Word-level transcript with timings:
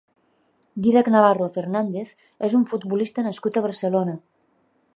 Dídac 0.85 1.09
Navarro 1.15 1.49
Fernández 1.57 2.15
és 2.47 2.55
un 2.61 2.63
futbolista 2.71 3.27
nascut 3.27 3.61
a 3.61 3.65
Barcelona. 3.67 4.17